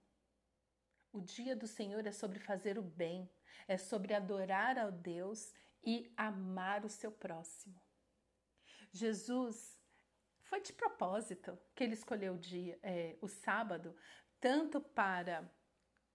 O 1.12 1.20
dia 1.20 1.56
do 1.56 1.66
Senhor 1.66 2.06
é 2.06 2.12
sobre 2.12 2.38
fazer 2.38 2.78
o 2.78 2.82
bem, 2.82 3.28
é 3.66 3.76
sobre 3.76 4.14
adorar 4.14 4.78
ao 4.78 4.92
Deus 4.92 5.52
e 5.82 6.14
amar 6.16 6.84
o 6.84 6.88
seu 6.88 7.10
próximo. 7.10 7.82
Jesus 8.92 9.79
foi 10.50 10.60
de 10.60 10.72
propósito 10.72 11.56
que 11.76 11.84
ele 11.84 11.94
escolheu 11.94 12.34
o 12.34 12.38
dia, 12.38 12.76
é, 12.82 13.16
o 13.20 13.28
sábado, 13.28 13.94
tanto 14.40 14.80
para 14.80 15.48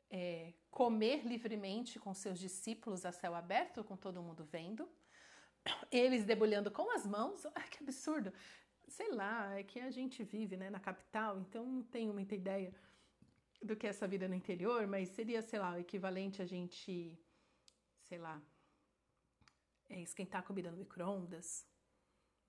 é, 0.09 0.53
comer 0.69 1.25
livremente 1.25 1.97
com 1.97 2.13
seus 2.13 2.37
discípulos 2.37 3.05
a 3.05 3.13
céu 3.13 3.33
aberto, 3.33 3.81
com 3.81 3.95
todo 3.95 4.21
mundo 4.21 4.43
vendo, 4.43 4.89
eles 5.89 6.25
debulhando 6.25 6.69
com 6.69 6.93
as 6.93 7.07
mãos, 7.07 7.45
ah, 7.55 7.61
que 7.61 7.81
absurdo! 7.81 8.33
Sei 8.89 9.09
lá, 9.09 9.57
é 9.57 9.63
que 9.63 9.79
a 9.79 9.89
gente 9.89 10.21
vive 10.21 10.57
né, 10.57 10.69
na 10.69 10.81
capital, 10.81 11.39
então 11.39 11.65
não 11.65 11.81
tenho 11.81 12.13
muita 12.13 12.35
ideia 12.35 12.75
do 13.61 13.73
que 13.75 13.87
é 13.87 13.89
essa 13.89 14.05
vida 14.05 14.27
no 14.27 14.35
interior, 14.35 14.85
mas 14.85 15.07
seria, 15.09 15.41
sei 15.41 15.59
lá, 15.59 15.71
o 15.71 15.79
equivalente 15.79 16.41
a 16.41 16.45
gente, 16.45 17.17
sei 18.01 18.17
lá, 18.17 18.39
é, 19.89 20.01
esquentar 20.01 20.41
a 20.41 20.43
comida 20.43 20.69
no 20.69 20.77
micro-ondas, 20.77 21.65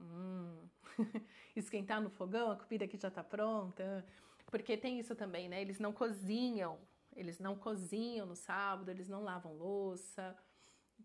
Hum. 0.00 0.68
Esquentar 1.54 2.00
no 2.00 2.10
fogão 2.10 2.50
a 2.50 2.56
comida 2.56 2.86
que 2.86 2.96
já 2.96 3.08
está 3.08 3.24
pronta. 3.24 4.04
Porque 4.46 4.76
tem 4.76 4.98
isso 4.98 5.14
também, 5.14 5.48
né? 5.48 5.60
Eles 5.60 5.78
não 5.78 5.92
cozinham. 5.92 6.78
Eles 7.14 7.38
não 7.38 7.56
cozinham 7.56 8.26
no 8.26 8.36
sábado, 8.36 8.90
eles 8.90 9.08
não 9.08 9.22
lavam 9.22 9.54
louça. 9.54 10.36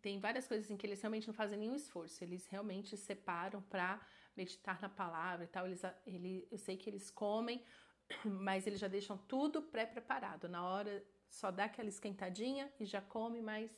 Tem 0.02 0.20
várias 0.20 0.48
coisas 0.48 0.70
em 0.70 0.78
que 0.78 0.86
eles 0.86 1.02
realmente 1.02 1.28
não 1.28 1.34
fazem 1.34 1.58
nenhum 1.58 1.76
esforço. 1.76 2.24
Eles 2.24 2.46
realmente 2.48 2.98
separam 2.98 3.62
para 3.62 4.00
meditar 4.36 4.82
na 4.82 4.90
palavra 4.90 5.46
e 5.46 5.48
tal. 5.48 5.66
Eles, 5.66 5.82
ele, 6.06 6.48
eu 6.52 6.58
sei 6.58 6.76
que 6.78 6.90
eles 6.90 7.10
comem, 7.10 7.64
mas 8.26 8.68
eles 8.68 8.80
já 8.80 8.88
deixam 8.88 9.18
tudo 9.18 9.62
pré-preparado. 9.62 10.50
Na 10.50 10.66
hora 10.66 11.04
só 11.30 11.50
dá 11.50 11.66
aquela 11.66 11.90
esquentadinha 11.90 12.72
e 12.80 12.86
já 12.86 13.02
come, 13.02 13.42
mas 13.42 13.72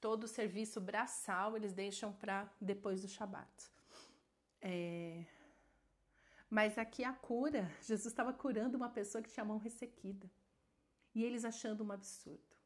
todo 0.00 0.24
o 0.24 0.28
serviço 0.28 0.80
braçal 0.80 1.56
eles 1.56 1.72
deixam 1.72 2.12
para 2.12 2.48
depois 2.60 3.02
do 3.02 3.08
Shabat. 3.08 3.75
É... 4.68 5.24
Mas 6.50 6.76
aqui 6.76 7.04
a 7.04 7.12
cura, 7.12 7.70
Jesus 7.80 8.06
estava 8.06 8.32
curando 8.32 8.76
uma 8.76 8.90
pessoa 8.90 9.22
que 9.22 9.30
tinha 9.30 9.44
a 9.44 9.46
mão 9.46 9.58
ressequida. 9.58 10.28
E 11.14 11.24
eles 11.24 11.44
achando 11.44 11.84
um 11.84 11.92
absurdo. 11.92 12.56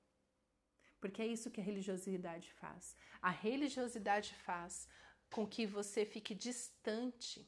Porque 0.99 1.21
é 1.21 1.27
isso 1.27 1.51
que 1.51 1.61
a 1.61 1.65
religiosidade 1.65 2.51
faz. 2.55 2.97
A 3.21 3.31
religiosidade 3.31 4.35
faz 4.35 4.89
com 5.31 5.47
que 5.47 5.67
você 5.67 6.05
fique 6.05 6.35
distante 6.35 7.47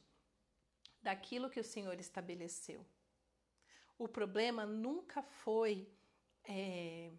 daquilo 1.01 1.49
que 1.49 1.59
o 1.59 1.63
Senhor 1.63 1.99
estabeleceu. 1.99 2.85
O 3.97 4.07
problema 4.07 4.65
nunca 4.65 5.21
foi 5.21 5.91
é, 6.43 7.11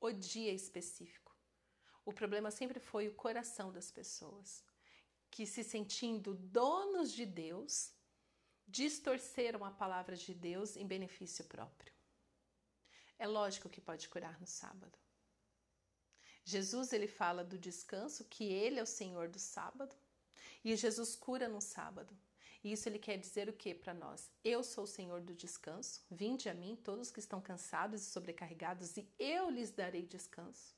o 0.00 0.12
dia 0.12 0.52
específico. 0.52 1.36
O 2.04 2.12
problema 2.12 2.50
sempre 2.50 2.78
foi 2.78 3.08
o 3.08 3.14
coração 3.14 3.72
das 3.72 3.90
pessoas 3.90 4.67
que, 5.30 5.46
se 5.46 5.62
sentindo 5.62 6.34
donos 6.34 7.12
de 7.12 7.24
Deus, 7.24 7.92
distorceram 8.66 9.64
a 9.64 9.70
palavra 9.70 10.16
de 10.16 10.34
Deus 10.34 10.76
em 10.76 10.86
benefício 10.86 11.44
próprio. 11.44 11.92
É 13.18 13.26
lógico 13.26 13.68
que 13.68 13.80
pode 13.80 14.08
curar 14.08 14.38
no 14.40 14.46
sábado. 14.46 14.96
Jesus 16.44 16.92
ele 16.92 17.08
fala 17.08 17.44
do 17.44 17.58
descanso, 17.58 18.24
que 18.24 18.44
ele 18.44 18.78
é 18.78 18.82
o 18.82 18.86
Senhor 18.86 19.28
do 19.28 19.38
sábado, 19.38 19.94
e 20.64 20.74
Jesus 20.76 21.14
cura 21.14 21.48
no 21.48 21.60
sábado. 21.60 22.16
E 22.62 22.72
isso 22.72 22.88
ele 22.88 22.98
quer 22.98 23.16
dizer 23.16 23.48
o 23.48 23.52
que 23.52 23.74
para 23.74 23.94
nós? 23.94 24.30
Eu 24.42 24.64
sou 24.64 24.84
o 24.84 24.86
Senhor 24.86 25.20
do 25.20 25.34
descanso. 25.34 26.04
Vinde 26.10 26.48
a 26.48 26.54
mim 26.54 26.76
todos 26.76 27.10
que 27.10 27.20
estão 27.20 27.40
cansados 27.40 28.02
e 28.02 28.10
sobrecarregados, 28.10 28.96
e 28.96 29.08
eu 29.18 29.50
lhes 29.50 29.70
darei 29.70 30.06
descanso. 30.06 30.74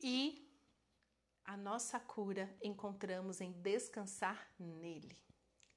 E 0.00 0.48
a 1.44 1.47
nossa 1.58 2.00
cura 2.00 2.48
encontramos 2.62 3.40
em 3.40 3.52
descansar 3.52 4.50
nele, 4.58 5.16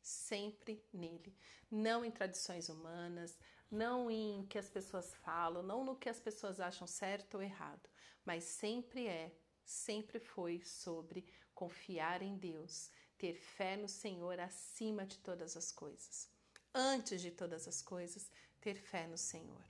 sempre 0.02 0.82
nele, 0.94 1.36
não 1.70 2.06
em 2.06 2.12
tradições 2.12 2.70
humanas, 2.70 3.38
não 3.70 4.10
em 4.10 4.46
que 4.46 4.58
as 4.58 4.70
pessoas 4.70 5.14
falam, 5.16 5.64
não 5.64 5.84
no 5.84 5.96
que 5.96 6.10
as 6.10 6.20
pessoas 6.20 6.60
acham 6.60 6.88
certo 6.88 7.36
ou 7.36 7.44
errado, 7.44 7.90
mas 8.24 8.44
sempre 8.44 9.08
é, 9.08 9.36
sempre 9.64 10.20
foi 10.20 10.62
sobre 10.62 11.26
confiar 11.54 12.22
em 12.22 12.38
Deus, 12.38 12.92
ter 13.18 13.34
fé 13.34 13.78
no 13.78 13.88
Senhor 13.88 14.40
acima 14.40 15.06
de 15.06 15.18
todas 15.20 15.56
as 15.56 15.72
coisas. 15.72 16.30
Antes 16.74 17.22
de 17.22 17.32
todas 17.32 17.68
as 17.68 17.82
coisas, 17.82 18.32
ter 18.60 18.76
fé 18.76 19.08
no 19.08 19.18
Senhor. 19.18 19.64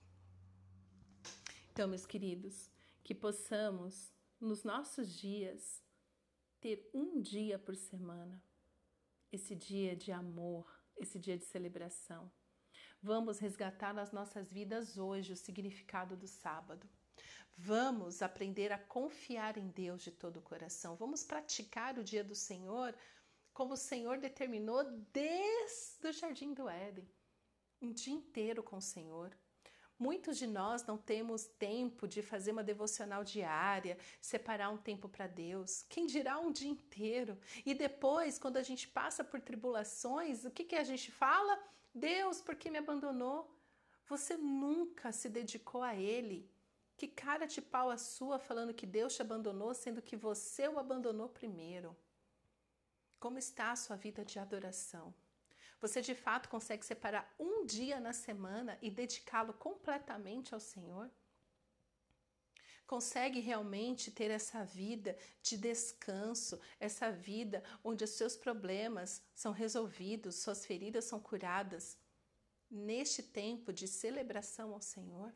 Então, 1.71 1.87
meus 1.87 2.05
queridos, 2.05 2.69
que 3.03 3.15
possamos 3.15 4.11
nos 4.39 4.63
nossos 4.63 5.13
dias 5.15 5.81
ter 6.61 6.87
um 6.93 7.19
dia 7.19 7.57
por 7.57 7.75
semana, 7.75 8.41
esse 9.31 9.55
dia 9.55 9.95
de 9.95 10.11
amor, 10.11 10.71
esse 10.95 11.17
dia 11.17 11.37
de 11.37 11.43
celebração. 11.43 12.31
Vamos 13.01 13.39
resgatar 13.39 13.93
nas 13.93 14.11
nossas 14.11 14.51
vidas 14.51 14.95
hoje 14.95 15.33
o 15.33 15.35
significado 15.35 16.15
do 16.15 16.27
sábado. 16.27 16.87
Vamos 17.57 18.21
aprender 18.21 18.71
a 18.71 18.77
confiar 18.77 19.57
em 19.57 19.69
Deus 19.69 20.03
de 20.03 20.11
todo 20.11 20.37
o 20.37 20.41
coração. 20.41 20.95
Vamos 20.95 21.23
praticar 21.23 21.97
o 21.97 22.03
dia 22.03 22.23
do 22.23 22.35
Senhor 22.35 22.95
como 23.53 23.73
o 23.73 23.77
Senhor 23.77 24.19
determinou 24.19 24.83
desde 25.11 26.07
o 26.07 26.13
jardim 26.13 26.53
do 26.53 26.69
Éden. 26.69 27.09
Um 27.81 27.91
dia 27.91 28.13
inteiro 28.13 28.61
com 28.61 28.77
o 28.77 28.81
Senhor. 28.81 29.35
Muitos 30.01 30.39
de 30.39 30.47
nós 30.47 30.83
não 30.83 30.97
temos 30.97 31.45
tempo 31.45 32.07
de 32.07 32.23
fazer 32.23 32.51
uma 32.53 32.63
devocional 32.63 33.23
diária, 33.23 33.99
separar 34.19 34.71
um 34.71 34.77
tempo 34.77 35.07
para 35.07 35.27
Deus. 35.27 35.85
Quem 35.87 36.07
dirá 36.07 36.39
um 36.39 36.51
dia 36.51 36.71
inteiro? 36.71 37.37
E 37.63 37.75
depois, 37.75 38.39
quando 38.39 38.57
a 38.57 38.63
gente 38.63 38.87
passa 38.87 39.23
por 39.23 39.39
tribulações, 39.39 40.43
o 40.43 40.49
que, 40.49 40.63
que 40.63 40.75
a 40.75 40.83
gente 40.83 41.11
fala? 41.11 41.55
Deus, 41.93 42.41
por 42.41 42.55
que 42.55 42.71
me 42.71 42.79
abandonou? 42.79 43.55
Você 44.07 44.35
nunca 44.35 45.11
se 45.11 45.29
dedicou 45.29 45.83
a 45.83 45.93
Ele. 45.93 46.49
Que 46.97 47.07
cara 47.07 47.45
de 47.45 47.61
pau 47.61 47.91
a 47.91 47.97
sua 47.97 48.39
falando 48.39 48.73
que 48.73 48.87
Deus 48.87 49.15
te 49.15 49.21
abandonou, 49.21 49.71
sendo 49.75 50.01
que 50.01 50.15
você 50.15 50.67
o 50.67 50.79
abandonou 50.79 51.29
primeiro. 51.29 51.95
Como 53.19 53.37
está 53.37 53.71
a 53.71 53.75
sua 53.75 53.97
vida 53.97 54.25
de 54.25 54.39
adoração? 54.39 55.13
Você 55.81 55.99
de 55.99 56.13
fato 56.13 56.47
consegue 56.47 56.85
separar 56.85 57.33
um 57.39 57.65
dia 57.65 57.99
na 57.99 58.13
semana 58.13 58.77
e 58.83 58.91
dedicá-lo 58.91 59.51
completamente 59.53 60.53
ao 60.53 60.59
Senhor? 60.59 61.09
Consegue 62.85 63.39
realmente 63.39 64.11
ter 64.11 64.29
essa 64.29 64.63
vida 64.63 65.17
de 65.41 65.57
descanso, 65.57 66.59
essa 66.79 67.11
vida 67.11 67.63
onde 67.83 68.03
os 68.03 68.11
seus 68.11 68.35
problemas 68.35 69.23
são 69.33 69.51
resolvidos, 69.51 70.35
suas 70.35 70.65
feridas 70.65 71.05
são 71.05 71.19
curadas, 71.19 71.97
neste 72.69 73.23
tempo 73.23 73.73
de 73.73 73.87
celebração 73.87 74.73
ao 74.73 74.81
Senhor? 74.81 75.33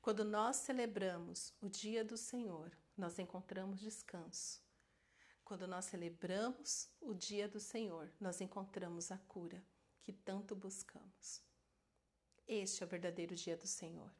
Quando 0.00 0.24
nós 0.24 0.56
celebramos 0.56 1.52
o 1.60 1.68
dia 1.68 2.02
do 2.02 2.16
Senhor, 2.16 2.72
nós 2.96 3.18
encontramos 3.18 3.80
descanso. 3.80 4.67
Quando 5.48 5.66
nós 5.66 5.86
celebramos 5.86 6.90
o 7.00 7.14
dia 7.14 7.48
do 7.48 7.58
Senhor, 7.58 8.12
nós 8.20 8.38
encontramos 8.42 9.10
a 9.10 9.16
cura 9.16 9.64
que 10.02 10.12
tanto 10.12 10.54
buscamos. 10.54 11.42
Este 12.46 12.82
é 12.82 12.86
o 12.86 12.88
verdadeiro 12.88 13.34
dia 13.34 13.56
do 13.56 13.66
Senhor. 13.66 14.12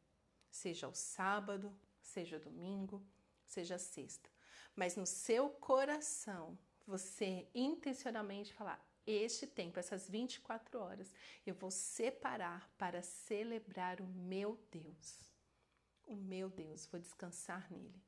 Seja 0.50 0.88
o 0.88 0.94
sábado, 0.94 1.78
seja 2.00 2.38
o 2.38 2.40
domingo, 2.40 3.06
seja 3.44 3.76
sexta. 3.76 4.30
Mas 4.74 4.96
no 4.96 5.04
seu 5.04 5.50
coração, 5.50 6.58
você 6.86 7.46
intencionalmente 7.54 8.54
falar: 8.54 8.82
este 9.06 9.46
tempo, 9.46 9.78
essas 9.78 10.08
24 10.08 10.80
horas, 10.80 11.12
eu 11.44 11.54
vou 11.54 11.70
separar 11.70 12.72
para 12.78 13.02
celebrar 13.02 14.00
o 14.00 14.06
meu 14.06 14.58
Deus 14.70 15.28
o 16.08 16.16
meu 16.16 16.48
Deus, 16.48 16.86
vou 16.86 16.98
descansar 16.98 17.70
nele. 17.70 18.02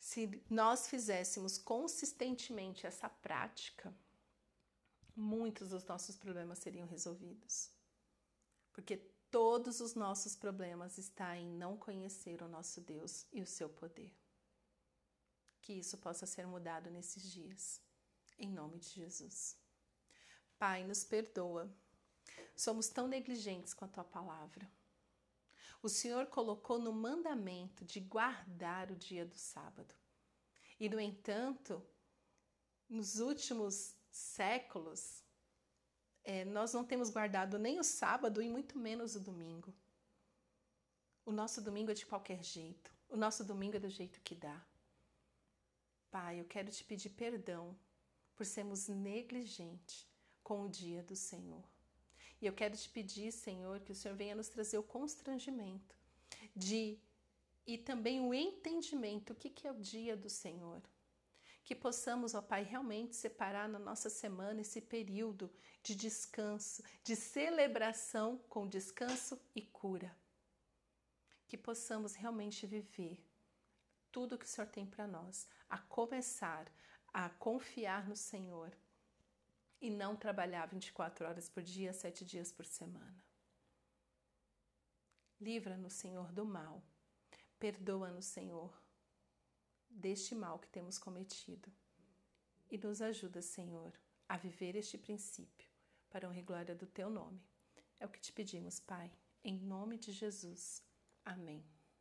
Se 0.00 0.42
nós 0.48 0.88
fizéssemos 0.88 1.58
consistentemente 1.58 2.86
essa 2.86 3.06
prática, 3.06 3.94
muitos 5.14 5.68
dos 5.68 5.84
nossos 5.84 6.16
problemas 6.16 6.58
seriam 6.58 6.88
resolvidos. 6.88 7.70
Porque 8.72 8.96
todos 9.30 9.80
os 9.80 9.94
nossos 9.94 10.34
problemas 10.34 10.96
estão 10.96 11.34
em 11.34 11.46
não 11.46 11.76
conhecer 11.76 12.42
o 12.42 12.48
nosso 12.48 12.80
Deus 12.80 13.26
e 13.30 13.42
o 13.42 13.46
seu 13.46 13.68
poder. 13.68 14.10
Que 15.60 15.74
isso 15.74 15.98
possa 15.98 16.24
ser 16.24 16.46
mudado 16.46 16.90
nesses 16.90 17.30
dias, 17.30 17.78
em 18.38 18.50
nome 18.50 18.78
de 18.78 18.88
Jesus. 18.88 19.54
Pai, 20.58 20.82
nos 20.82 21.04
perdoa. 21.04 21.70
Somos 22.56 22.88
tão 22.88 23.06
negligentes 23.06 23.74
com 23.74 23.84
a 23.84 23.88
tua 23.88 24.04
palavra 24.04 24.66
o 25.82 25.88
Senhor 25.88 26.26
colocou 26.26 26.78
no 26.78 26.92
mandamento 26.92 27.84
de 27.84 28.00
guardar 28.00 28.90
o 28.90 28.96
dia 28.96 29.24
do 29.24 29.36
sábado. 29.36 29.94
E, 30.78 30.88
no 30.88 31.00
entanto, 31.00 31.82
nos 32.88 33.18
últimos 33.18 33.94
séculos, 34.10 35.22
é, 36.22 36.44
nós 36.44 36.74
não 36.74 36.84
temos 36.84 37.10
guardado 37.10 37.58
nem 37.58 37.78
o 37.78 37.84
sábado 37.84 38.42
e 38.42 38.48
muito 38.48 38.78
menos 38.78 39.14
o 39.16 39.20
domingo. 39.20 39.74
O 41.24 41.32
nosso 41.32 41.62
domingo 41.62 41.90
é 41.90 41.94
de 41.94 42.06
qualquer 42.06 42.42
jeito. 42.42 42.92
O 43.08 43.16
nosso 43.16 43.44
domingo 43.44 43.76
é 43.76 43.80
do 43.80 43.88
jeito 43.88 44.20
que 44.20 44.34
dá. 44.34 44.64
Pai, 46.10 46.40
eu 46.40 46.44
quero 46.44 46.70
te 46.70 46.84
pedir 46.84 47.10
perdão 47.10 47.78
por 48.34 48.44
sermos 48.44 48.88
negligentes 48.88 50.06
com 50.42 50.64
o 50.64 50.68
dia 50.68 51.02
do 51.02 51.14
Senhor. 51.14 51.64
E 52.40 52.46
eu 52.46 52.52
quero 52.52 52.76
te 52.76 52.88
pedir, 52.88 53.32
Senhor, 53.32 53.80
que 53.80 53.92
o 53.92 53.94
Senhor 53.94 54.16
venha 54.16 54.34
nos 54.34 54.48
trazer 54.48 54.78
o 54.78 54.82
constrangimento 54.82 55.94
de 56.56 56.98
e 57.66 57.76
também 57.78 58.20
o 58.20 58.32
entendimento 58.32 59.32
o 59.32 59.36
que, 59.36 59.50
que 59.50 59.66
é 59.66 59.70
o 59.70 59.78
dia 59.78 60.16
do 60.16 60.28
Senhor. 60.28 60.82
Que 61.62 61.74
possamos, 61.74 62.34
ó 62.34 62.40
Pai, 62.40 62.62
realmente 62.62 63.14
separar 63.14 63.68
na 63.68 63.78
nossa 63.78 64.08
semana 64.08 64.62
esse 64.62 64.80
período 64.80 65.50
de 65.82 65.94
descanso, 65.94 66.82
de 67.04 67.14
celebração 67.14 68.38
com 68.48 68.66
descanso 68.66 69.38
e 69.54 69.62
cura. 69.62 70.16
Que 71.46 71.56
possamos 71.56 72.14
realmente 72.14 72.66
viver 72.66 73.22
tudo 74.10 74.38
que 74.38 74.46
o 74.46 74.48
Senhor 74.48 74.66
tem 74.66 74.86
para 74.86 75.06
nós, 75.06 75.46
a 75.68 75.78
começar 75.78 76.66
a 77.12 77.28
confiar 77.28 78.08
no 78.08 78.16
Senhor 78.16 78.72
e 79.80 79.90
não 79.90 80.14
trabalhar 80.14 80.66
24 80.66 81.26
horas 81.26 81.48
por 81.48 81.62
dia, 81.62 81.92
sete 81.92 82.24
dias 82.24 82.52
por 82.52 82.66
semana. 82.66 83.24
Livra-nos, 85.40 85.94
Senhor, 85.94 86.30
do 86.32 86.44
mal. 86.44 86.82
Perdoa-nos, 87.58 88.26
Senhor, 88.26 88.72
deste 89.88 90.34
mal 90.34 90.58
que 90.58 90.68
temos 90.68 90.98
cometido. 90.98 91.72
E 92.70 92.78
nos 92.78 93.00
ajuda, 93.00 93.40
Senhor, 93.40 93.92
a 94.28 94.36
viver 94.36 94.76
este 94.76 94.98
princípio 94.98 95.68
para 96.10 96.28
honra 96.28 96.38
e 96.38 96.42
glória 96.42 96.74
do 96.74 96.86
teu 96.86 97.08
nome. 97.08 97.42
É 97.98 98.06
o 98.06 98.08
que 98.08 98.20
te 98.20 98.32
pedimos, 98.32 98.80
Pai, 98.80 99.10
em 99.42 99.58
nome 99.58 99.98
de 99.98 100.12
Jesus. 100.12 100.84
Amém. 101.24 101.79